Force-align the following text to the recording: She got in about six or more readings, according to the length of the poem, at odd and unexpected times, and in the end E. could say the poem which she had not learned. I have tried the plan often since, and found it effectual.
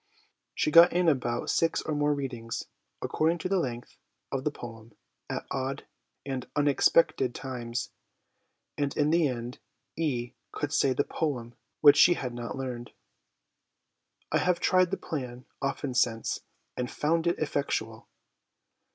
She 0.55 0.71
got 0.71 0.91
in 0.93 1.07
about 1.07 1.51
six 1.51 1.79
or 1.83 1.93
more 1.93 2.15
readings, 2.15 2.65
according 3.03 3.37
to 3.37 3.49
the 3.49 3.59
length 3.59 3.99
of 4.31 4.43
the 4.43 4.49
poem, 4.49 4.95
at 5.29 5.45
odd 5.51 5.85
and 6.25 6.47
unexpected 6.55 7.35
times, 7.35 7.91
and 8.79 8.97
in 8.97 9.11
the 9.11 9.27
end 9.27 9.59
E. 9.95 10.31
could 10.51 10.73
say 10.73 10.93
the 10.93 11.03
poem 11.03 11.53
which 11.81 11.97
she 11.97 12.15
had 12.15 12.33
not 12.33 12.57
learned. 12.57 12.93
I 14.31 14.39
have 14.39 14.59
tried 14.59 14.89
the 14.89 14.97
plan 14.97 15.45
often 15.61 15.93
since, 15.93 16.39
and 16.75 16.89
found 16.89 17.27
it 17.27 17.37
effectual. 17.37 18.09